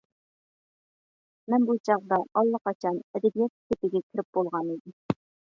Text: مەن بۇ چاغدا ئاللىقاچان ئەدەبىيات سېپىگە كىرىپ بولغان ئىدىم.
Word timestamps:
مەن 1.53 1.67
بۇ 1.69 1.75
چاغدا 1.89 2.19
ئاللىقاچان 2.23 2.97
ئەدەبىيات 3.13 3.55
سېپىگە 3.59 4.05
كىرىپ 4.07 4.31
بولغان 4.39 4.73
ئىدىم. 4.77 4.99